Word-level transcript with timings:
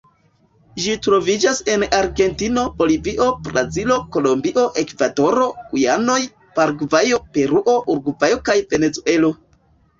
Ĝi 0.85 0.93
troviĝas 1.07 1.59
en 1.73 1.85
Argentino, 1.97 2.63
Bolivio, 2.79 3.27
Brazilo, 3.49 3.99
Kolombio, 4.17 4.65
Ekvadoro, 4.85 5.45
Gujanoj, 5.75 6.19
Paragvajo, 6.59 7.23
Peruo, 7.39 7.79
Urugvajo 7.95 8.45
kaj 8.51 8.61
Venezuelo. 8.77 9.35